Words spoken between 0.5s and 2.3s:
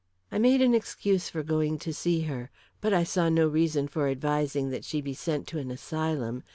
an excuse for going to see